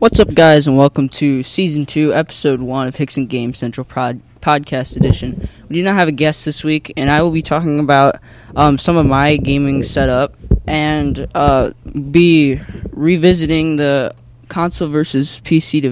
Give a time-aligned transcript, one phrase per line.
[0.00, 4.22] What's up, guys, and welcome to Season 2, Episode 1 of Hickson Game Central Prod-
[4.40, 5.46] Podcast Edition.
[5.68, 8.16] We do not have a guest this week, and I will be talking about
[8.56, 10.32] um, some of my gaming setup
[10.66, 11.72] and uh,
[12.10, 12.58] be
[12.92, 14.14] revisiting the
[14.48, 15.82] console versus PC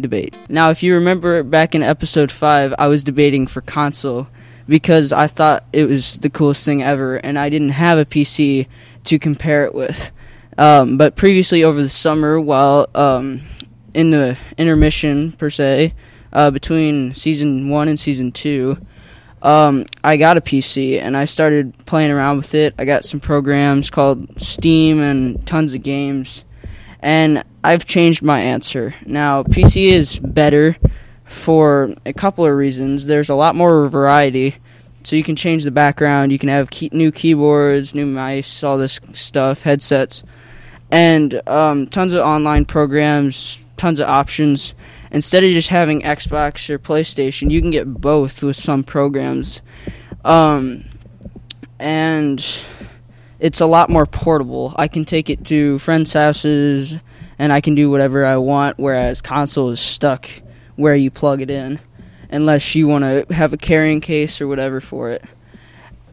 [0.00, 0.38] debate.
[0.48, 4.28] Now, if you remember back in Episode 5, I was debating for console
[4.68, 8.68] because I thought it was the coolest thing ever, and I didn't have a PC
[9.06, 10.12] to compare it with.
[10.58, 13.42] Um, but previously, over the summer, while um,
[13.94, 15.94] in the intermission per se
[16.32, 18.76] uh, between season one and season two,
[19.40, 22.74] um, I got a PC and I started playing around with it.
[22.76, 26.44] I got some programs called Steam and tons of games,
[27.00, 28.96] and I've changed my answer.
[29.06, 30.76] Now, PC is better
[31.24, 33.06] for a couple of reasons.
[33.06, 34.56] There's a lot more variety.
[35.04, 38.76] So you can change the background, you can have key- new keyboards, new mice, all
[38.76, 40.24] this stuff, headsets
[40.90, 44.74] and um, tons of online programs, tons of options.
[45.10, 49.62] Instead of just having Xbox or PlayStation, you can get both with some programs.
[50.24, 50.84] Um,
[51.78, 52.44] and
[53.38, 54.74] it's a lot more portable.
[54.76, 56.94] I can take it to friends' houses
[57.38, 60.28] and I can do whatever I want, whereas console is stuck
[60.76, 61.78] where you plug it in,
[62.30, 65.24] unless you want to have a carrying case or whatever for it.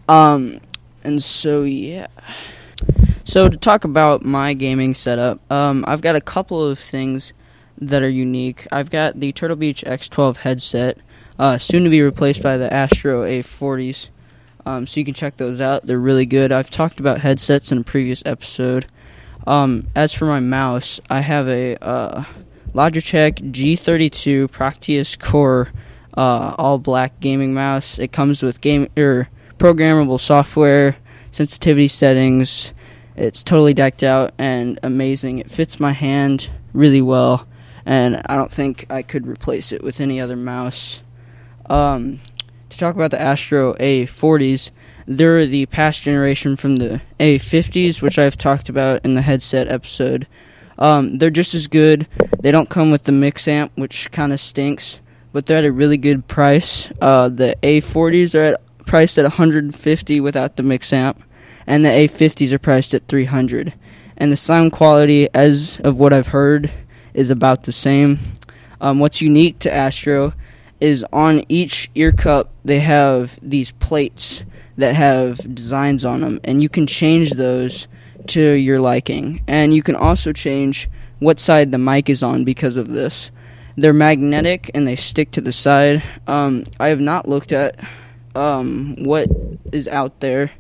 [0.07, 0.61] Um,
[1.03, 2.07] and so, yeah.
[3.25, 7.33] So to talk about my gaming setup, um, I've got a couple of things
[7.79, 8.67] that are unique.
[8.71, 10.99] I've got the Turtle Beach X12 headset,
[11.39, 14.09] uh, soon to be replaced by the Astro A40s.
[14.67, 16.51] Um, so you can check those out; they're really good.
[16.51, 18.85] I've talked about headsets in a previous episode.
[19.47, 22.23] Um, as for my mouse, I have a uh,
[22.73, 25.69] Logitech G32 Proteus Core
[26.15, 27.99] uh, all black gaming mouse.
[27.99, 30.97] It comes with game er, programmable software,
[31.31, 32.71] sensitivity settings
[33.15, 35.39] it's totally decked out and amazing.
[35.39, 37.47] It fits my hand really well,
[37.85, 41.01] and I don't think I could replace it with any other mouse.
[41.69, 42.19] Um,
[42.69, 44.71] to talk about the Astro A40s,
[45.07, 50.27] they're the past generation from the A50s, which I've talked about in the headset episode.
[50.77, 52.07] Um, they're just as good.
[52.39, 54.99] They don't come with the mix amp, which kind of stinks,
[55.31, 56.91] but they're at a really good price.
[57.01, 61.23] Uh, the A40s are at, priced at 150 without the mix amp
[61.67, 63.73] and the A50s are priced at 300.
[64.17, 66.71] And the sound quality, as of what I've heard,
[67.13, 68.19] is about the same.
[68.79, 70.33] Um, what's unique to Astro
[70.79, 74.43] is on each ear cup they have these plates
[74.77, 77.87] that have designs on them, and you can change those
[78.27, 79.41] to your liking.
[79.47, 80.89] And you can also change
[81.19, 83.31] what side the mic is on because of this.
[83.77, 86.03] They're magnetic and they stick to the side.
[86.27, 87.79] Um, I have not looked at
[88.33, 89.29] um, what
[89.71, 90.51] is out there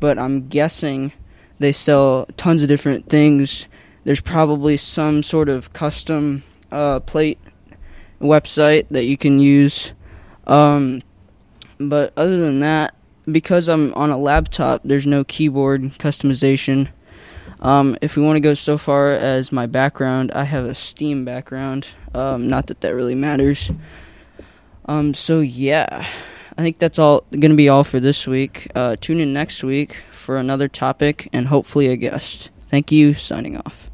[0.00, 1.12] but I'm guessing
[1.58, 3.66] they sell tons of different things.
[4.04, 7.38] There's probably some sort of custom uh, plate
[8.20, 9.92] website that you can use.
[10.46, 11.02] Um,
[11.78, 12.94] but other than that,
[13.30, 16.88] because I'm on a laptop, there's no keyboard customization.
[17.60, 21.24] Um, if we want to go so far as my background, I have a Steam
[21.24, 21.88] background.
[22.14, 23.70] Um, not that that really matters.
[24.86, 26.08] Um, so yeah.
[26.60, 28.70] I think that's all going to be all for this week.
[28.74, 32.50] Uh, tune in next week for another topic and hopefully a guest.
[32.68, 33.14] Thank you.
[33.14, 33.89] Signing off.